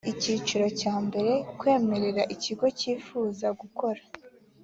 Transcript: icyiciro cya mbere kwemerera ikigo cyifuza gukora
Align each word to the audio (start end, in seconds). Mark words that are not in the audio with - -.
icyiciro 0.13 0.65
cya 0.79 0.95
mbere 1.05 1.31
kwemerera 1.59 2.21
ikigo 2.35 2.65
cyifuza 2.79 3.47
gukora 3.59 4.01